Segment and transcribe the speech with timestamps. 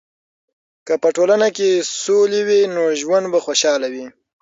[0.87, 1.69] که په ټولنه کې
[2.03, 4.05] سولې وي، نو ژوند به خوشحاله وي.